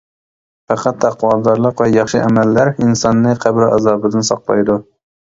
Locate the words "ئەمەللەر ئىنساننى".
2.23-3.39